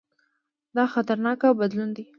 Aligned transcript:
دا 0.75 0.83
خطرناک 0.93 1.41
بدلون 1.59 1.89
دی. 1.95 2.03